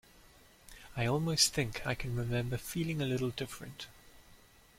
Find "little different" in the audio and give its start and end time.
3.05-3.85